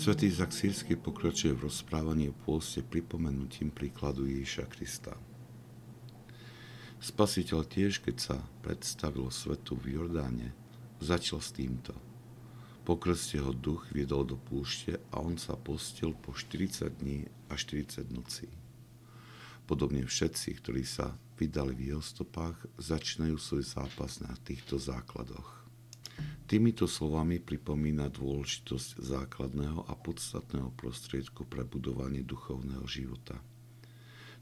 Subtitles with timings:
[0.00, 5.12] Svetý Izak Sírsky pokračuje v rozprávaní o pôste pripomenutím príkladu Ježiša Krista.
[7.04, 10.56] Spasiteľ tiež, keď sa predstavil svetu v Jordáne,
[11.04, 11.92] začal s týmto.
[12.80, 17.60] Po krste ho duch viedol do púšte a on sa postil po 40 dní a
[17.60, 18.48] 40 nocí.
[19.68, 25.59] Podobne všetci, ktorí sa vydali v jeho stopách, začínajú svoj zápas na týchto základoch.
[26.50, 33.38] Týmito slovami pripomína dôležitosť základného a podstatného prostriedku pre budovanie duchovného života.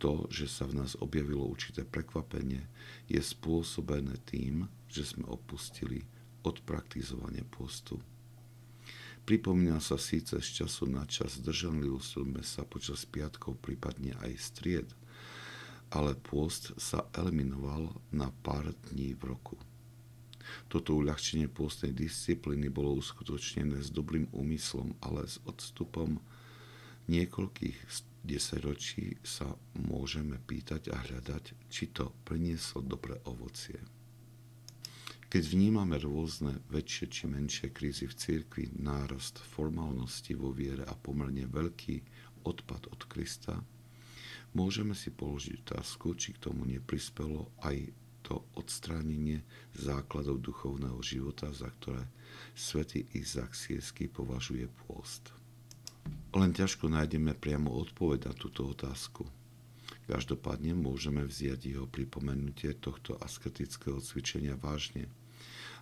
[0.00, 2.64] To, že sa v nás objavilo určité prekvapenie,
[3.04, 6.08] je spôsobené tým, že sme opustili
[6.40, 8.00] od praktizovania postu.
[9.28, 14.88] Pripomína sa síce z času na čas zdržanlivosť mesa počas piatkov, prípadne aj stried,
[15.92, 19.60] ale pôst sa eliminoval na pár dní v roku.
[20.68, 26.22] Toto uľahčenie pôstnej disciplíny bolo uskutočnené s dobrým úmyslom, ale s odstupom
[27.10, 27.78] niekoľkých
[28.22, 33.80] desaťročí sa môžeme pýtať a hľadať, či to prinieslo dobré ovocie.
[35.30, 41.46] Keď vnímame rôzne väčšie či menšie krízy v cirkvi, nárast formálnosti vo viere a pomerne
[41.46, 42.02] veľký
[42.42, 43.62] odpad od Krista,
[44.58, 47.94] môžeme si položiť otázku, či k tomu neprispelo aj
[48.30, 49.42] to odstránenie
[49.74, 52.06] základov duchovného života, za ktoré
[52.54, 55.34] svätý Izak Sírsky považuje pôst.
[56.30, 59.26] Len ťažko nájdeme priamo odpoveď na túto otázku.
[60.06, 65.10] Každopádne môžeme vziať jeho pripomenutie tohto asketického cvičenia vážne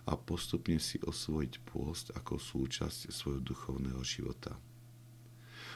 [0.09, 4.57] a postupne si osvojiť pôst ako súčasť svojho duchovného života.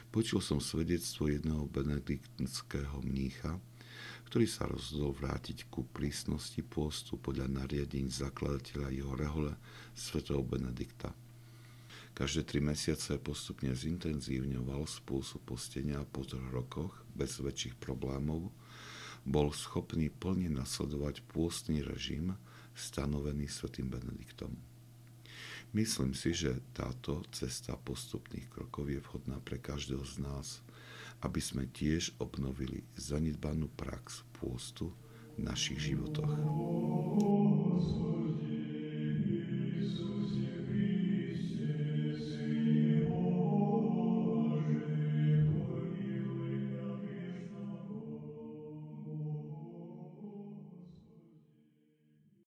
[0.09, 3.61] Počul som svedectvo jedného benediktského mnícha,
[4.33, 9.53] ktorý sa rozhodol vrátiť ku prísnosti pôstu podľa nariadení zakladateľa jeho rehole
[9.93, 11.13] svätého Benedikta.
[12.17, 18.49] Každé tri mesiace postupne zintenzívňoval spôsob postenia a po troch rokoch, bez väčších problémov,
[19.21, 22.33] bol schopný plne nasledovať pôstny režim
[22.73, 24.57] stanovený svätým Benediktom.
[25.77, 30.47] Myslím si, že táto cesta postupných krokov je vhodná pre každého z nás–
[31.23, 34.91] aby sme tiež obnovili zanedbanú prax pôstu
[35.39, 36.29] v našich životoch.